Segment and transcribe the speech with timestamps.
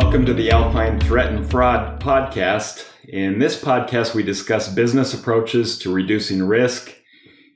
[0.00, 2.86] welcome to the Alpine Threat and Fraud podcast.
[3.08, 6.94] In this podcast, we discuss business approaches to reducing risk,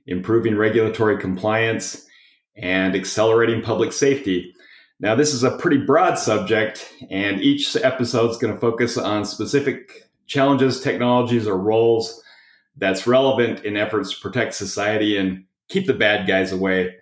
[0.09, 2.05] improving regulatory compliance,
[2.57, 4.53] and accelerating public safety.
[4.99, 9.25] Now, this is a pretty broad subject, and each episode is going to focus on
[9.25, 12.21] specific challenges, technologies, or roles
[12.77, 16.97] that's relevant in efforts to protect society and keep the bad guys away.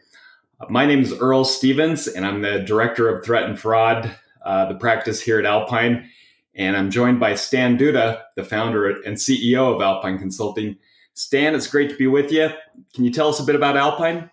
[0.69, 4.75] My name is Earl Stevens, and I'm the Director of Threat and Fraud, uh, the
[4.75, 6.09] practice here at Alpine.
[6.55, 10.77] And I'm joined by Stan Duda, the founder and CEO of Alpine Consulting.
[11.15, 12.49] Stan, it's great to be with you.
[12.95, 14.31] Can you tell us a bit about Alpine?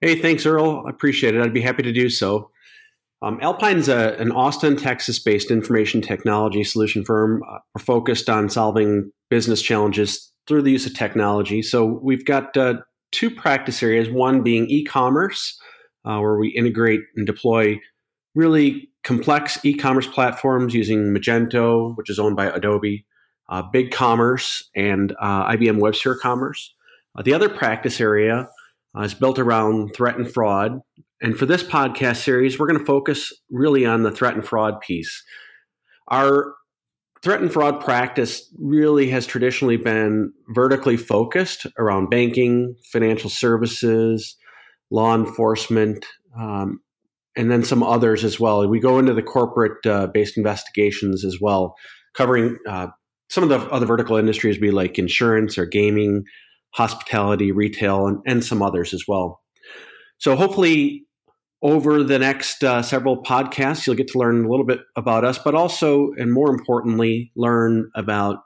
[0.00, 0.84] Hey, thanks, Earl.
[0.86, 1.42] I appreciate it.
[1.42, 2.50] I'd be happy to do so.
[3.22, 7.42] Um, Alpine's an Austin, Texas based information technology solution firm.
[7.48, 11.62] Uh, we're focused on solving business challenges through the use of technology.
[11.62, 12.74] So we've got uh,
[13.12, 15.58] two practice areas one being e commerce,
[16.04, 17.80] uh, where we integrate and deploy
[18.34, 23.06] really complex e commerce platforms using Magento, which is owned by Adobe,
[23.48, 26.74] uh, BigCommerce, and uh, IBM WebSphere Commerce.
[27.16, 28.48] Uh, the other practice area
[28.96, 30.80] uh, is built around threat and fraud.
[31.20, 34.80] And for this podcast series, we're going to focus really on the threat and fraud
[34.80, 35.22] piece.
[36.08, 36.54] Our
[37.22, 44.36] threat and fraud practice really has traditionally been vertically focused around banking, financial services,
[44.90, 46.04] law enforcement,
[46.38, 46.80] um,
[47.36, 48.66] and then some others as well.
[48.68, 51.74] We go into the corporate uh, based investigations as well,
[52.14, 52.88] covering uh,
[53.28, 56.24] some of the other vertical industries, be like insurance or gaming,
[56.70, 59.40] hospitality, retail, and, and some others as well.
[60.18, 61.06] So hopefully,
[61.62, 65.38] over the next uh, several podcasts, you'll get to learn a little bit about us,
[65.38, 68.38] but also, and more importantly, learn about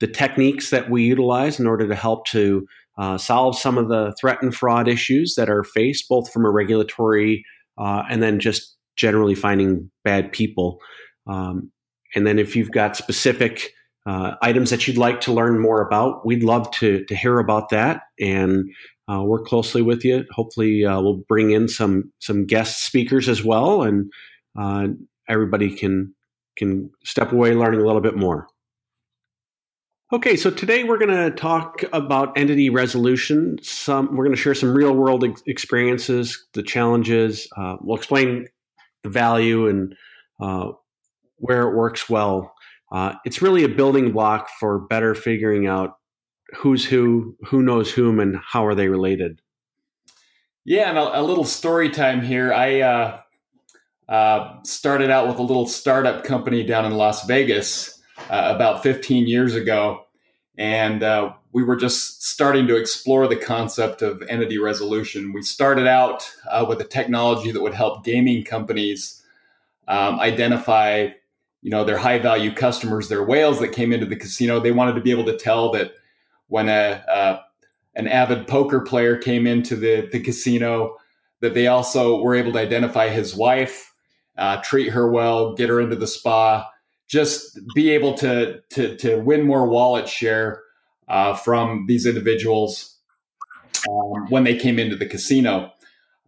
[0.00, 4.14] the techniques that we utilize in order to help to uh, solve some of the
[4.20, 7.44] threat and fraud issues that are faced, both from a regulatory
[7.78, 10.80] uh, and then just generally finding bad people.
[11.26, 11.70] Um,
[12.14, 13.72] and then if you've got specific
[14.06, 17.70] uh, items that you'd like to learn more about, we'd love to to hear about
[17.70, 18.64] that and
[19.10, 20.24] uh, work closely with you.
[20.30, 24.10] Hopefully, uh, we'll bring in some some guest speakers as well, and
[24.58, 24.88] uh,
[25.28, 26.14] everybody can
[26.56, 28.46] can step away learning a little bit more.
[30.12, 33.58] Okay, so today we're going to talk about entity resolution.
[33.62, 37.48] Some we're going to share some real world ex- experiences, the challenges.
[37.56, 38.46] Uh, we'll explain
[39.02, 39.96] the value and
[40.40, 40.72] uh,
[41.36, 42.54] where it works well
[42.94, 45.98] uh, it's really a building block for better figuring out
[46.56, 49.40] who's who, who knows whom, and how are they related.
[50.64, 52.52] Yeah, and a, a little story time here.
[52.52, 53.20] I uh,
[54.08, 59.26] uh, started out with a little startup company down in Las Vegas uh, about 15
[59.26, 60.04] years ago,
[60.56, 65.32] and uh, we were just starting to explore the concept of entity resolution.
[65.32, 69.22] We started out uh, with a technology that would help gaming companies
[69.88, 71.08] um, identify
[71.64, 74.60] you know their high value customers, their whales that came into the casino.
[74.60, 75.92] They wanted to be able to tell that
[76.48, 77.40] when a uh,
[77.94, 80.96] an avid poker player came into the the casino,
[81.40, 83.94] that they also were able to identify his wife,
[84.36, 86.68] uh, treat her well, get her into the spa,
[87.08, 90.62] just be able to to to win more wallet share
[91.08, 92.96] uh, from these individuals
[93.88, 95.70] um, when they came into the casino.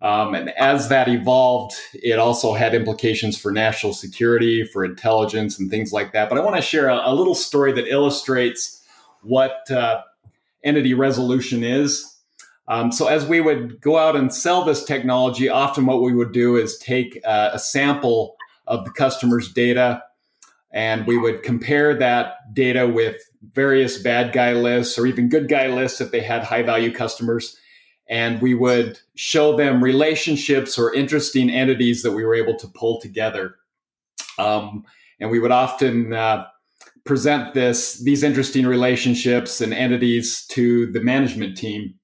[0.02, 5.70] Um, and as that evolved, it also had implications for national security, for intelligence, and
[5.70, 6.28] things like that.
[6.28, 8.82] But I want to share a, a little story that illustrates
[9.22, 10.02] what uh,
[10.62, 12.12] entity resolution is.
[12.68, 16.32] Um, so, as we would go out and sell this technology, often what we would
[16.32, 20.02] do is take uh, a sample of the customer's data
[20.76, 23.16] and we would compare that data with
[23.54, 27.56] various bad guy lists or even good guy lists if they had high value customers
[28.10, 33.00] and we would show them relationships or interesting entities that we were able to pull
[33.00, 33.56] together.
[34.38, 34.84] Um,
[35.18, 36.44] and we would often uh,
[37.04, 41.94] present this these interesting relationships and entities to the management team.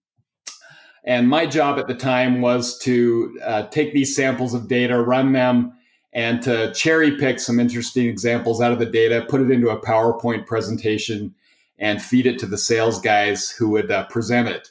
[1.04, 5.32] And my job at the time was to uh, take these samples of data, run
[5.32, 5.74] them,
[6.12, 9.80] and to cherry pick some interesting examples out of the data, put it into a
[9.80, 11.34] PowerPoint presentation,
[11.78, 14.70] and feed it to the sales guys who would uh, present it.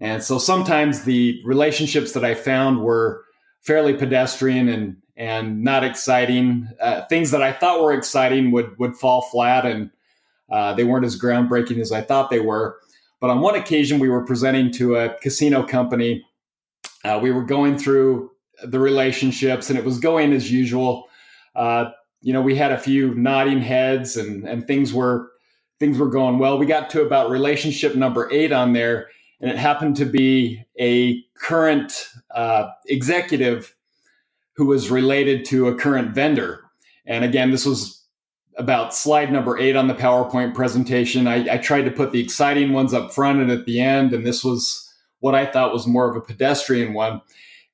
[0.00, 3.24] And so sometimes the relationships that I found were
[3.60, 6.68] fairly pedestrian and and not exciting.
[6.80, 9.90] Uh, things that I thought were exciting would would fall flat, and
[10.50, 12.78] uh, they weren't as groundbreaking as I thought they were.
[13.20, 16.26] But on one occasion, we were presenting to a casino company.
[17.04, 18.31] Uh, we were going through
[18.64, 21.08] the relationships, and it was going as usual.
[21.54, 21.86] Uh,
[22.20, 25.30] you know, we had a few nodding heads, and and things were
[25.78, 26.58] things were going well.
[26.58, 29.08] We got to about relationship number eight on there,
[29.40, 33.74] and it happened to be a current uh, executive
[34.54, 36.62] who was related to a current vendor.
[37.06, 38.04] And again, this was
[38.56, 41.26] about slide number eight on the PowerPoint presentation.
[41.26, 44.26] I, I tried to put the exciting ones up front and at the end, and
[44.26, 44.88] this was
[45.20, 47.22] what I thought was more of a pedestrian one.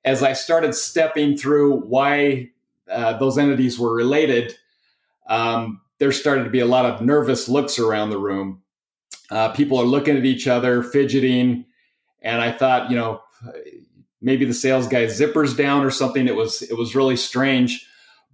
[0.05, 2.51] As I started stepping through why
[2.91, 4.55] uh, those entities were related,
[5.29, 8.63] um, there started to be a lot of nervous looks around the room.
[9.31, 11.67] Uh, people are looking at each other, fidgeting,
[12.23, 13.23] and I thought, you know,
[14.21, 16.27] maybe the sales guy's zippers down or something.
[16.27, 17.87] It was it was really strange.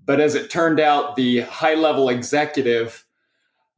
[0.06, 3.04] But as it turned out, the high level executive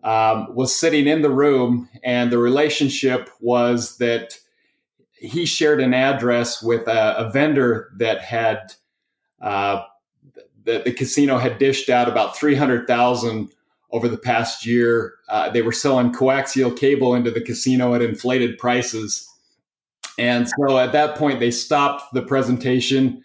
[0.02, 4.38] um, was sitting in the room, and the relationship was that
[5.18, 8.72] he shared an address with a, a vendor that had
[9.40, 9.82] uh,
[10.64, 13.50] the, the, casino had dished out about three hundred thousand
[13.90, 15.14] over the past year.
[15.28, 19.28] Uh, they were selling coaxial cable into the casino at inflated prices,
[20.18, 23.22] and so at that point they stopped the presentation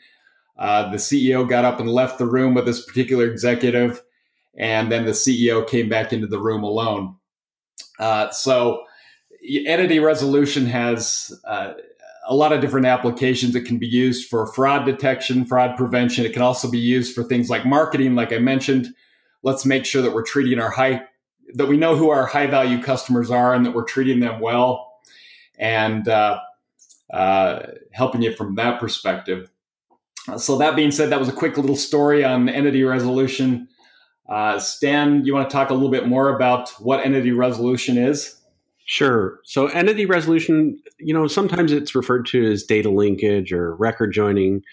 [0.61, 3.99] uh, the CEO got up and left the room with this particular executive,
[4.55, 7.15] and then the CEO came back into the room alone.
[7.97, 8.83] Uh, so,
[9.43, 11.73] entity resolution has uh,
[12.27, 13.55] a lot of different applications.
[13.55, 16.25] It can be used for fraud detection, fraud prevention.
[16.25, 18.88] It can also be used for things like marketing, like I mentioned.
[19.43, 21.01] Let's make sure that we're treating our high,
[21.55, 24.93] that we know who our high value customers are and that we're treating them well
[25.57, 26.39] and uh,
[27.11, 29.51] uh, helping you from that perspective.
[30.38, 33.67] So that being said, that was a quick little story on entity resolution.
[34.29, 38.40] Uh, Stan, you want to talk a little bit more about what entity resolution is?
[38.91, 39.39] Sure.
[39.45, 44.63] So entity resolution, you know, sometimes it's referred to as data linkage or record joining.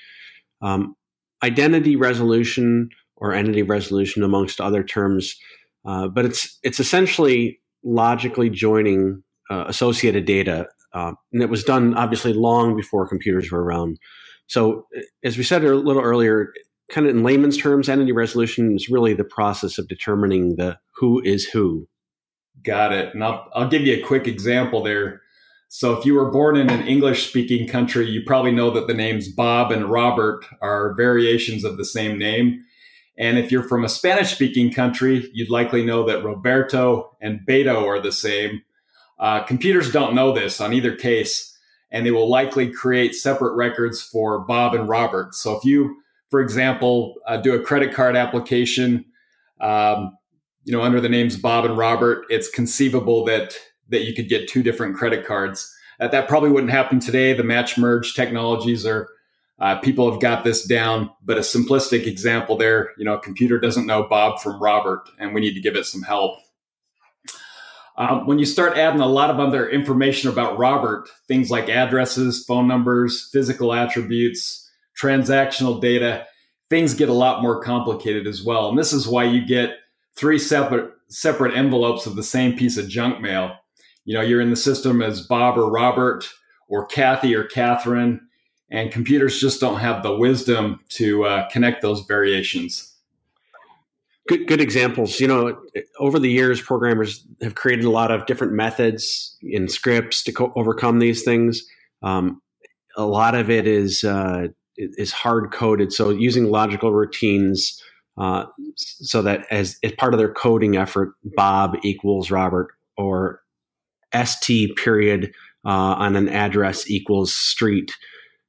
[0.60, 0.96] Um,
[1.44, 5.36] identity resolution or entity resolution, amongst other terms,
[5.84, 11.94] uh, but it's it's essentially logically joining uh, associated data, uh, and it was done
[11.94, 14.00] obviously long before computers were around.
[14.48, 14.88] So,
[15.22, 16.52] as we said a little earlier,
[16.90, 21.22] kind of in layman's terms, entity resolution is really the process of determining the who
[21.22, 21.86] is who.
[22.64, 23.14] Got it.
[23.14, 25.22] And I'll, I'll give you a quick example there.
[25.70, 28.94] So, if you were born in an English speaking country, you probably know that the
[28.94, 32.64] names Bob and Robert are variations of the same name.
[33.18, 37.84] And if you're from a Spanish speaking country, you'd likely know that Roberto and Beto
[37.84, 38.62] are the same.
[39.18, 41.58] Uh, computers don't know this on either case
[41.90, 45.34] and they will likely create separate records for Bob and Robert.
[45.34, 45.96] So if you,
[46.30, 49.04] for example, uh, do a credit card application,
[49.60, 50.16] um,
[50.64, 53.56] you know, under the names Bob and Robert, it's conceivable that
[53.90, 55.74] that you could get two different credit cards.
[55.98, 57.32] That that probably wouldn't happen today.
[57.32, 59.08] The match merge technologies are
[59.60, 63.58] uh, people have got this down, but a simplistic example there, you know, a computer
[63.58, 66.38] doesn't know Bob from Robert, and we need to give it some help.
[67.96, 72.44] Um, when you start adding a lot of other information about Robert, things like addresses,
[72.44, 76.24] phone numbers, physical attributes, transactional data,
[76.70, 78.68] things get a lot more complicated as well.
[78.68, 79.78] And this is why you get
[80.18, 83.56] three separate separate envelopes of the same piece of junk mail.
[84.04, 86.28] You know, you're in the system as Bob or Robert
[86.68, 88.20] or Kathy or Catherine,
[88.70, 92.98] and computers just don't have the wisdom to uh, connect those variations
[94.28, 95.18] good good examples.
[95.18, 95.60] You know,
[95.98, 100.52] over the years, programmers have created a lot of different methods in scripts to co-
[100.54, 101.66] overcome these things.
[102.02, 102.40] Um,
[102.96, 107.82] a lot of it is uh, is hard coded, so using logical routines.
[108.18, 113.40] Uh, so that as, as part of their coding effort, Bob equals Robert or
[114.12, 115.32] st period
[115.64, 117.92] uh, on an address equals street.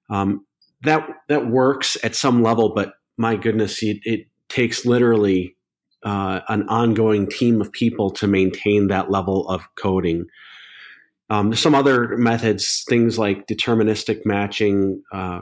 [0.10, 0.46] Um,
[0.82, 5.56] that that works at some level, but my goodness, it, it takes literally
[6.04, 10.26] uh, an ongoing team of people to maintain that level of coding.
[11.30, 15.04] Um, some other methods, things like deterministic matching.
[15.12, 15.42] Uh,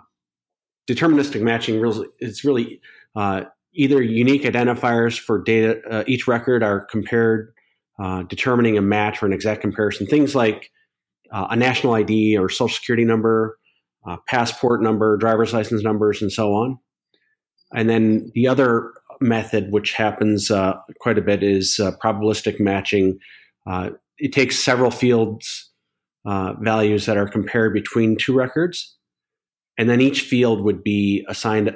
[0.89, 2.81] deterministic matching really, it's really
[3.15, 3.43] uh,
[3.77, 5.79] either unique identifiers for data.
[5.89, 7.53] Uh, each record are compared,
[8.00, 10.05] uh, determining a match or an exact comparison.
[10.05, 10.72] Things like
[11.31, 13.57] uh, a national ID or social security number,
[14.27, 16.77] passport number, driver's license numbers, and so on.
[17.74, 23.19] And then the other method, which happens uh, quite a bit, is uh, probabilistic matching.
[23.65, 25.72] Uh, it takes several fields
[26.25, 28.96] uh, values that are compared between two records,
[29.77, 31.75] and then each field would be assigned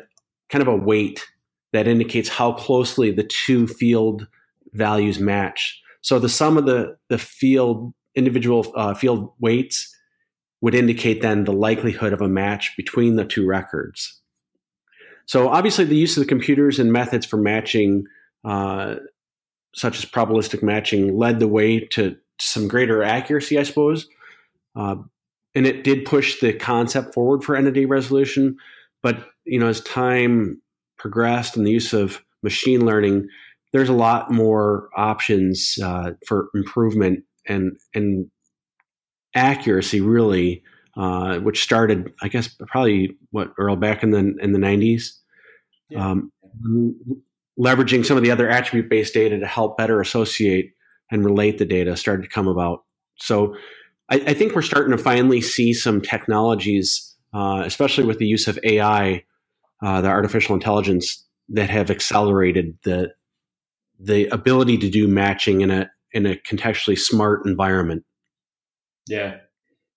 [0.50, 1.25] kind of a weight
[1.74, 4.28] that indicates how closely the two field
[4.74, 5.82] values match.
[6.01, 9.96] So the sum of the the field individual uh, field weights
[10.62, 14.22] would indicate then the likelihood of a match between the two records.
[15.25, 18.06] So obviously, the use of the computers and methods for matching,
[18.44, 18.96] uh,
[19.74, 24.08] such as probabilistic matching, led the way to some greater accuracy, I suppose.
[24.75, 24.96] Uh,
[25.54, 28.58] and it did push the concept forward for entity resolution.
[29.01, 30.62] But you know, as time
[31.01, 33.27] progressed and the use of machine learning,
[33.74, 38.29] there's a lot more options uh, for improvement and and
[39.34, 40.63] accuracy, really,
[40.98, 45.05] uh, which started, I guess, probably what Earl back in the in the 90s.
[45.89, 46.12] Yeah.
[46.12, 46.31] Um,
[47.60, 50.72] leveraging some of the other attribute based data to help better associate
[51.12, 52.84] and relate the data started to come about.
[53.17, 53.55] So
[54.10, 58.48] I, I think we're starting to finally see some technologies, uh, especially with the use
[58.48, 59.24] of AI,
[59.81, 63.13] uh, the artificial intelligence, that have accelerated the
[64.00, 68.03] the ability to do matching in a in a contextually smart environment.
[69.07, 69.38] Yeah,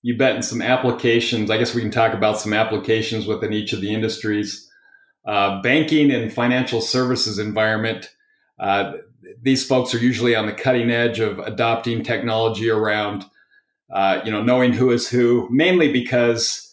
[0.02, 0.36] you bet.
[0.36, 3.92] In some applications, I guess we can talk about some applications within each of the
[3.92, 4.70] industries.
[5.26, 8.10] Uh, banking and financial services environment.
[8.58, 8.92] Uh,
[9.40, 13.24] these folks are usually on the cutting edge of adopting technology around,
[13.90, 16.63] uh, you know, knowing who is who, mainly because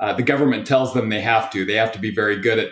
[0.00, 1.64] uh, the government tells them they have to.
[1.64, 2.70] They have to be very good at,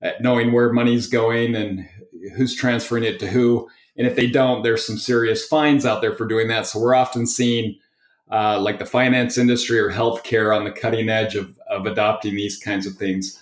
[0.00, 1.88] at knowing where money's going and
[2.36, 3.68] who's transferring it to who.
[3.96, 6.66] And if they don't, there's some serious fines out there for doing that.
[6.66, 7.78] So we're often seeing
[8.30, 12.58] uh, like the finance industry or healthcare on the cutting edge of, of adopting these
[12.58, 13.38] kinds of things.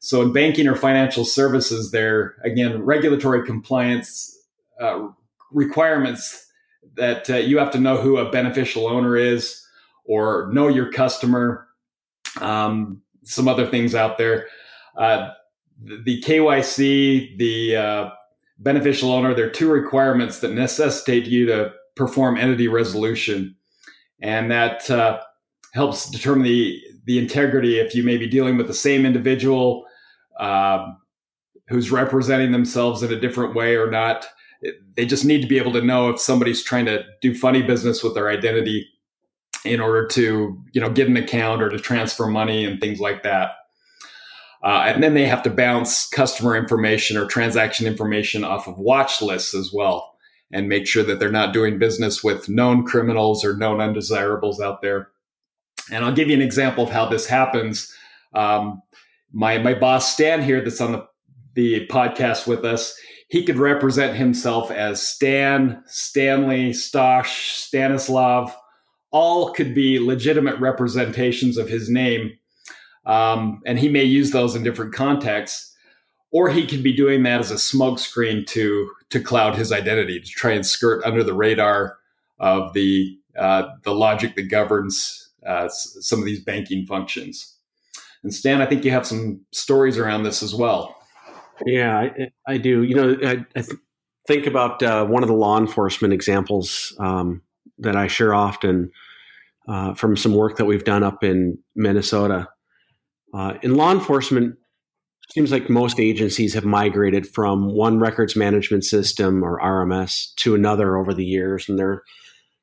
[0.00, 4.36] So in banking or financial services, there again regulatory compliance
[4.80, 5.08] uh,
[5.52, 6.50] requirements
[6.96, 9.64] that uh, you have to know who a beneficial owner is
[10.04, 11.68] or know your customer.
[12.40, 14.46] Um, some other things out there.
[14.96, 15.30] Uh,
[16.04, 18.10] the KYC, the uh,
[18.58, 23.54] beneficial owner, there are two requirements that necessitate you to perform entity resolution.
[24.20, 25.20] And that uh,
[25.72, 29.84] helps determine the, the integrity if you may be dealing with the same individual
[30.38, 30.98] um,
[31.68, 34.26] who's representing themselves in a different way or not.
[34.96, 38.02] They just need to be able to know if somebody's trying to do funny business
[38.02, 38.86] with their identity
[39.64, 43.22] in order to, you know, get an account or to transfer money and things like
[43.22, 43.52] that.
[44.62, 49.20] Uh, and then they have to bounce customer information or transaction information off of watch
[49.20, 50.16] lists as well
[50.52, 54.82] and make sure that they're not doing business with known criminals or known undesirables out
[54.82, 55.08] there.
[55.90, 57.92] And I'll give you an example of how this happens.
[58.34, 58.82] Um,
[59.32, 61.06] my my boss Stan here, that's on the
[61.54, 62.96] the podcast with us,
[63.28, 68.56] he could represent himself as Stan, Stanley, Stosh, Stanislav.
[69.12, 72.32] All could be legitimate representations of his name,
[73.06, 75.68] um, and he may use those in different contexts.
[76.30, 80.26] Or he could be doing that as a smokescreen to to cloud his identity to
[80.26, 81.98] try and skirt under the radar
[82.40, 87.56] of the uh, the logic that governs uh, some of these banking functions.
[88.22, 90.96] And Stan, I think you have some stories around this as well.
[91.66, 92.82] Yeah, I, I do.
[92.82, 93.78] You know, I, I th-
[94.26, 97.42] think about uh, one of the law enforcement examples um,
[97.82, 98.90] that I share often
[99.68, 102.48] uh, from some work that we've done up in Minnesota.
[103.34, 104.56] Uh, in law enforcement,
[105.32, 110.96] seems like most agencies have migrated from one records management system or RMS to another
[110.96, 112.02] over the years, and they're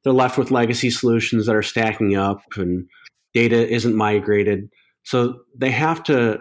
[0.04, 2.88] they're left with legacy solutions that are stacking up, and
[3.34, 4.70] data isn't migrated.
[5.04, 6.40] So they have to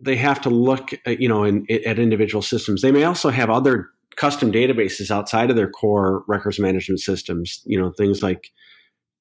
[0.00, 2.82] they have to look at, you know in, at individual systems.
[2.82, 7.62] They may also have other custom databases outside of their core records management systems.
[7.64, 8.50] You know things like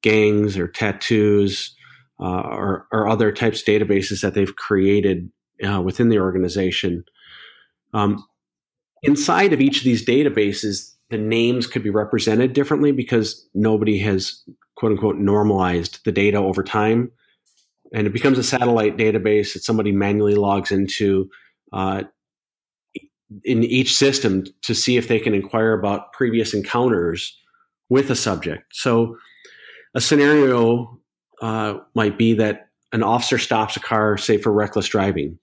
[0.02, 1.76] gangs or tattoos
[2.20, 5.30] uh, or, or, other types of databases that they've created
[5.68, 7.04] uh, within the organization.
[7.94, 8.24] Um,
[9.02, 14.44] inside of each of these databases, the names could be represented differently because nobody has
[14.76, 17.12] quote unquote normalized the data over time
[17.94, 21.30] and it becomes a satellite database that somebody manually logs into
[21.72, 22.04] uh,
[23.44, 27.38] in each system to see if they can inquire about previous encounters
[27.90, 28.64] with a subject.
[28.72, 29.18] So,
[29.94, 31.00] a scenario
[31.42, 35.40] uh, might be that an officer stops a car, say for reckless driving.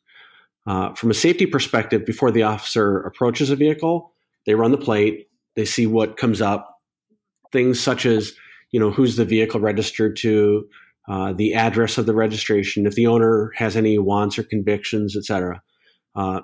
[0.66, 4.12] Uh, from a safety perspective, before the officer approaches a vehicle,
[4.46, 6.78] they run the plate, they see what comes up,
[7.50, 8.32] things such as
[8.70, 10.66] you know who's the vehicle registered to,
[11.08, 15.62] uh, the address of the registration, if the owner has any wants or convictions, etc.
[16.14, 16.40] Uh,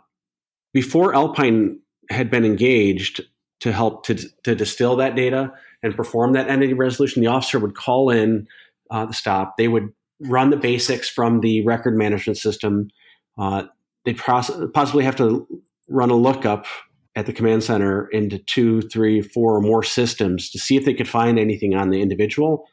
[0.73, 3.21] before Alpine had been engaged
[3.61, 7.75] to help to, to distill that data and perform that entity resolution, the officer would
[7.75, 8.47] call in
[8.91, 9.57] uh, the stop.
[9.57, 12.89] They would run the basics from the record management system.
[13.37, 13.65] Uh,
[14.05, 15.47] they possibly have to
[15.89, 16.67] run a lookup
[17.15, 20.95] at the command center into two, three, four or more systems to see if they
[20.95, 22.67] could find anything on the individual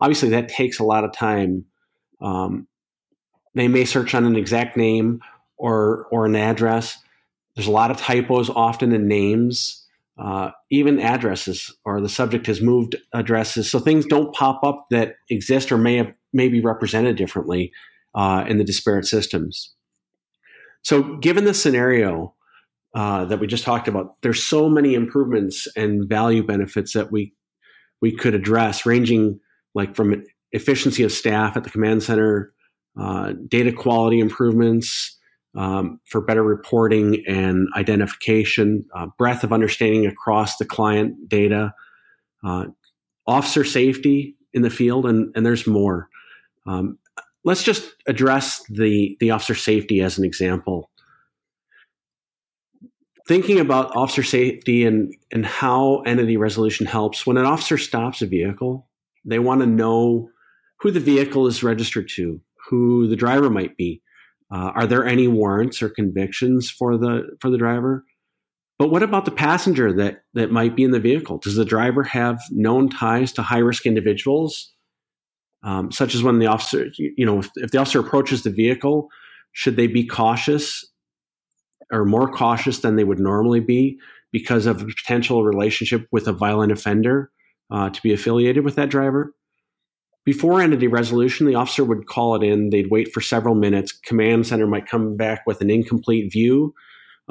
[0.00, 1.64] obviously that takes a lot of time.
[2.20, 2.66] Um,
[3.54, 5.20] they may search on an exact name
[5.56, 6.98] or or an address.
[7.58, 9.84] There's a lot of typos often in names,
[10.16, 15.16] uh, even addresses, or the subject has moved addresses, so things don't pop up that
[15.28, 17.72] exist or may have may be represented differently
[18.14, 19.74] uh, in the disparate systems.
[20.82, 22.36] So, given the scenario,
[22.94, 27.34] uh, that we just talked about, there's so many improvements and value benefits that we
[28.00, 29.40] we could address, ranging
[29.74, 32.54] like from efficiency of staff at the command center,
[32.96, 35.17] uh, data quality improvements
[35.58, 41.74] um, for better reporting and identification, uh, breadth of understanding across the client data,
[42.44, 42.66] uh,
[43.26, 46.08] officer safety in the field, and, and there's more.
[46.64, 46.96] Um,
[47.42, 50.90] let's just address the, the officer safety as an example.
[53.26, 58.26] Thinking about officer safety and, and how entity resolution helps, when an officer stops a
[58.26, 58.86] vehicle,
[59.24, 60.30] they want to know
[60.80, 64.00] who the vehicle is registered to, who the driver might be.
[64.50, 68.04] Uh, are there any warrants or convictions for the for the driver?
[68.78, 71.38] But what about the passenger that that might be in the vehicle?
[71.38, 74.72] Does the driver have known ties to high risk individuals,
[75.62, 79.08] um, such as when the officer, you know, if, if the officer approaches the vehicle,
[79.52, 80.84] should they be cautious
[81.92, 83.98] or more cautious than they would normally be
[84.30, 87.30] because of a potential relationship with a violent offender
[87.70, 89.34] uh, to be affiliated with that driver?
[90.28, 92.68] Before entity resolution, the officer would call it in.
[92.68, 93.92] They'd wait for several minutes.
[93.92, 96.74] Command center might come back with an incomplete view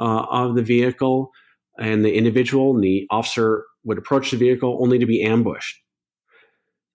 [0.00, 1.30] uh, of the vehicle
[1.78, 5.80] and the individual, and the officer would approach the vehicle only to be ambushed.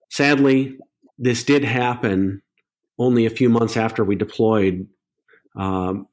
[0.09, 0.77] Sadly,
[1.17, 2.41] this did happen
[2.99, 4.85] only a few months after we deployed
[5.55, 6.05] um,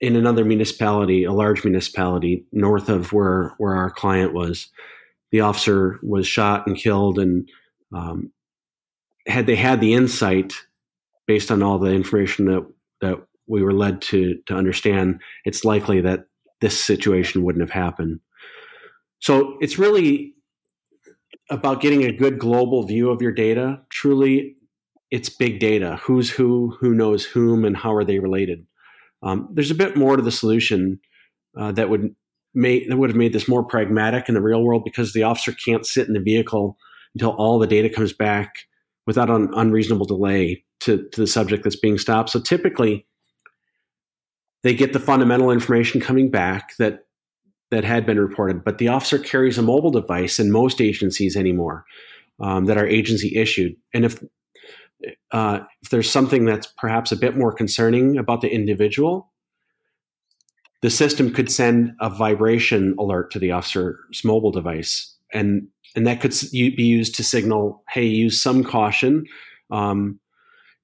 [0.00, 4.66] in another municipality, a large municipality north of where where our client was.
[5.30, 7.46] The officer was shot and killed, and
[7.92, 8.32] um,
[9.26, 10.54] had they had the insight
[11.26, 12.66] based on all the information that
[13.00, 16.26] that we were led to to understand, it's likely that
[16.60, 18.20] this situation wouldn't have happened.
[19.20, 20.34] So it's really
[21.50, 23.80] about getting a good global view of your data.
[23.90, 24.56] Truly,
[25.10, 26.00] it's big data.
[26.02, 28.66] Who's who, who knows whom, and how are they related?
[29.22, 31.00] Um, there's a bit more to the solution
[31.58, 32.14] uh, that would
[32.54, 35.52] make that would have made this more pragmatic in the real world because the officer
[35.52, 36.76] can't sit in the vehicle
[37.14, 38.54] until all the data comes back
[39.06, 42.30] without an unreasonable delay to, to the subject that's being stopped.
[42.30, 43.06] So typically,
[44.62, 47.00] they get the fundamental information coming back that
[47.70, 51.84] that had been reported, but the officer carries a mobile device in most agencies anymore
[52.38, 53.74] um, that are agency issued.
[53.92, 54.22] And if
[55.32, 59.32] uh, if there's something that's perhaps a bit more concerning about the individual,
[60.82, 66.20] the system could send a vibration alert to the officer's mobile device, and and that
[66.20, 69.24] could be used to signal, hey, use some caution.
[69.70, 70.18] Um,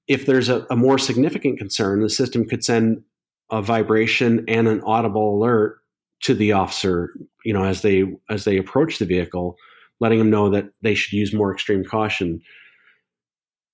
[0.07, 3.03] if there's a, a, more significant concern, the system could send
[3.51, 5.79] a vibration and an audible alert
[6.21, 7.11] to the officer,
[7.43, 9.55] you know, as they as they approach the vehicle,
[9.99, 12.41] letting them know that they should use more extreme caution.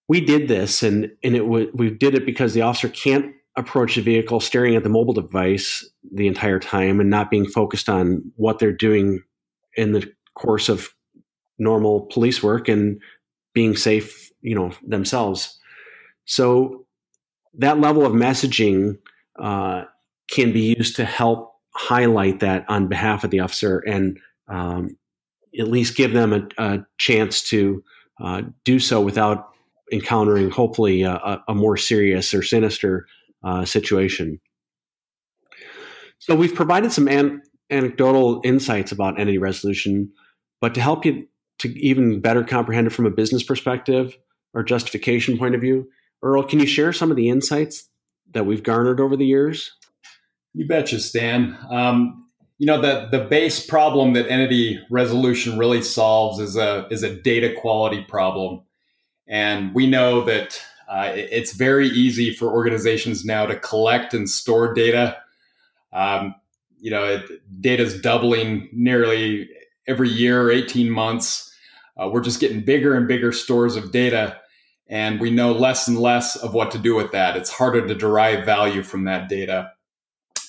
[0.08, 4.02] We did this, and and it we did it because the officer can't approach the
[4.02, 8.60] vehicle staring at the mobile device the entire time and not being focused on what
[8.60, 9.24] they're doing
[9.76, 10.90] in the course of
[11.60, 13.02] normal police work and
[13.54, 15.60] being safe, you know, themselves.
[16.26, 16.86] So
[17.56, 18.98] that level of messaging
[19.40, 19.86] uh,
[20.30, 24.98] can be used to help highlight that on behalf of the officer and um,
[25.60, 27.84] at least give them a, a chance to
[28.22, 29.50] uh, do so without
[29.92, 33.08] encountering, hopefully, a, a more serious or sinister
[33.44, 34.40] uh, situation.
[36.20, 40.12] So we've provided some an- anecdotal insights about entity resolution,
[40.60, 41.28] but to help you
[41.60, 44.18] to even better comprehend it from a business perspective
[44.54, 45.88] or justification point of view.
[46.24, 47.88] Earl, can you share some of the insights
[48.32, 49.72] that we've garnered over the years?
[50.54, 51.58] You betcha, Stan.
[51.70, 57.04] Um, you know the the base problem that entity resolution really solves is a is
[57.04, 58.62] a data quality problem,
[59.28, 64.74] and we know that uh, it's very easy for organizations now to collect and store
[64.74, 65.18] data.
[65.94, 66.34] Um,
[66.80, 67.22] you know,
[67.60, 69.50] data is doubling nearly
[69.88, 71.54] every year, 18 months.
[71.98, 74.40] Uh, we're just getting bigger and bigger stores of data,
[74.88, 77.36] and we know less and less of what to do with that.
[77.36, 79.72] It's harder to derive value from that data,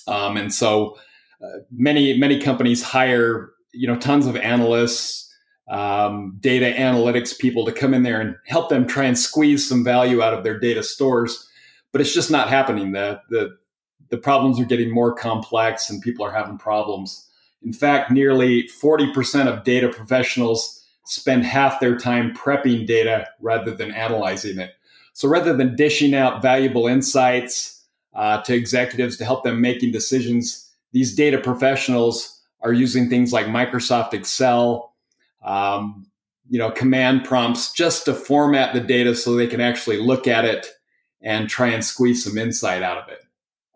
[0.07, 0.97] um, and so
[1.43, 5.25] uh, many many companies hire you know tons of analysts.
[5.69, 9.83] Um, data analytics people to come in there and help them try and squeeze some
[9.83, 11.47] value out of their data stores,
[11.91, 12.91] but it's just not happening.
[12.91, 13.57] The the
[14.09, 17.28] the problems are getting more complex and people are having problems.
[17.63, 23.91] In fact, nearly 40% of data professionals spend half their time prepping data rather than
[23.91, 24.73] analyzing it.
[25.13, 30.71] So rather than dishing out valuable insights uh, to executives to help them making decisions,
[30.91, 34.93] these data professionals are using things like Microsoft Excel,
[35.43, 36.05] um,
[36.49, 40.45] you know, command prompts just to format the data so they can actually look at
[40.45, 40.67] it
[41.21, 43.19] and try and squeeze some insight out of it.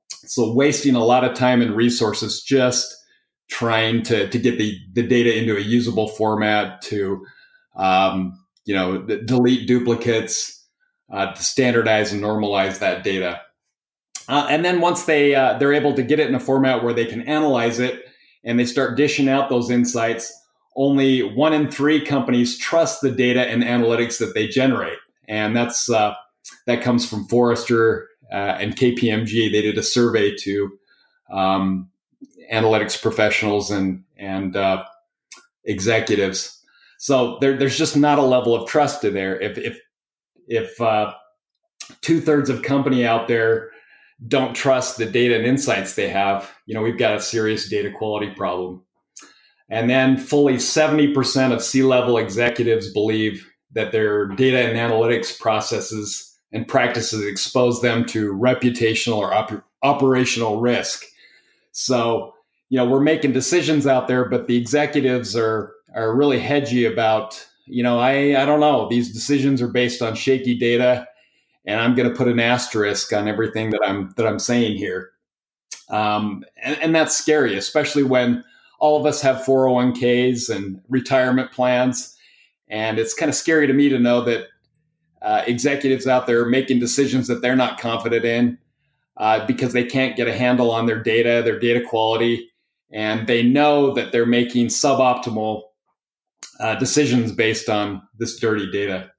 [0.09, 3.02] So wasting a lot of time and resources just
[3.53, 7.23] trying to, to get the, the data into a usable format to,
[7.75, 10.65] um, you know, delete duplicates,
[11.11, 13.39] uh, to standardize and normalize that data.
[14.27, 16.93] Uh, and then once they uh, they're able to get it in a format where
[16.93, 18.05] they can analyze it
[18.43, 20.33] and they start dishing out those insights,
[20.75, 25.91] only one in three companies trust the data and analytics that they generate, and that's
[25.91, 26.15] uh,
[26.65, 29.51] that comes from Forrester uh, and KPMG.
[29.51, 30.71] They did a survey to
[31.29, 31.89] um,
[32.51, 34.83] analytics professionals and and uh,
[35.65, 36.59] executives.
[36.99, 39.39] So there, there's just not a level of trust to there.
[39.39, 39.79] If if
[40.47, 41.13] if uh,
[42.01, 43.71] two thirds of company out there
[44.27, 47.91] don't trust the data and insights they have, you know, we've got a serious data
[47.91, 48.81] quality problem.
[49.69, 56.37] And then fully 70% of C level executives believe that their data and analytics processes
[56.51, 61.05] and practices expose them to reputational or op- operational risk.
[61.73, 62.33] So,
[62.69, 67.45] you know, we're making decisions out there, but the executives are are really hedgy about,
[67.65, 71.05] you know, I I don't know, these decisions are based on shaky data,
[71.65, 75.11] and I'm going to put an asterisk on everything that I'm that I'm saying here.
[75.89, 78.43] Um, and, and that's scary, especially when
[78.79, 82.17] all of us have 401ks and retirement plans.
[82.67, 84.47] And it's kind of scary to me to know that
[85.21, 88.57] uh, executives out there are making decisions that they're not confident in
[89.17, 92.49] uh, because they can't get a handle on their data, their data quality,
[92.91, 95.63] and they know that they're making suboptimal
[96.59, 99.09] uh, decisions based on this dirty data.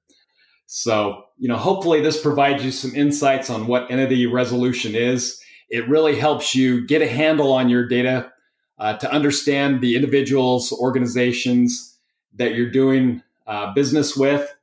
[0.67, 5.39] So, you know, hopefully this provides you some insights on what entity resolution is.
[5.69, 8.31] It really helps you get a handle on your data
[8.79, 11.97] uh, to understand the individuals, organizations
[12.35, 14.53] that you're doing uh, business with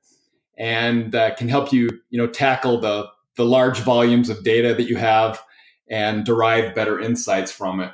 [0.59, 4.88] and uh, can help you, you know, tackle the the large volumes of data that
[4.88, 5.42] you have
[5.88, 7.92] and derive better insights from it.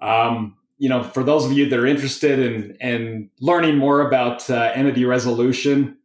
[0.00, 4.48] Um, you know, for those of you that are interested in in learning more about
[4.48, 5.98] uh, entity resolution,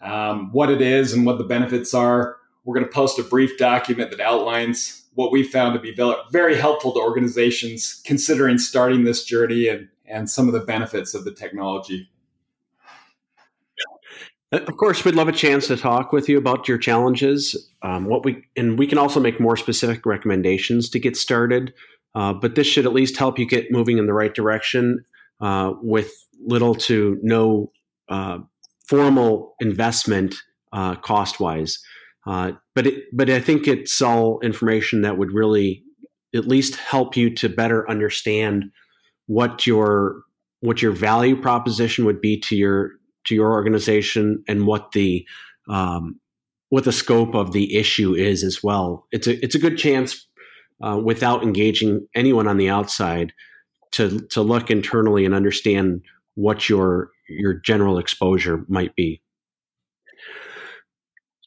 [0.00, 3.58] um, what it is and what the benefits are, we're going to post a brief
[3.58, 5.94] document that outlines what we found to be
[6.30, 11.24] very helpful to organizations considering starting this journey and, and some of the benefits of
[11.24, 12.08] the technology.
[14.50, 17.70] Of course, we'd love a chance to talk with you about your challenges.
[17.82, 21.74] Um, what we and we can also make more specific recommendations to get started.
[22.14, 25.04] Uh, but this should at least help you get moving in the right direction
[25.40, 27.70] uh, with little to no
[28.08, 28.38] uh,
[28.88, 30.34] formal investment
[30.72, 31.78] uh, cost wise.
[32.26, 35.84] Uh, but it, but I think it's all information that would really
[36.34, 38.64] at least help you to better understand
[39.26, 40.22] what your
[40.60, 42.92] what your value proposition would be to your
[43.28, 45.26] to your organization and what the
[45.68, 46.20] um,
[46.70, 49.06] what the scope of the issue is as well.
[49.12, 50.26] It's a it's a good chance
[50.82, 53.32] uh, without engaging anyone on the outside
[53.92, 56.02] to to look internally and understand
[56.34, 59.22] what your your general exposure might be.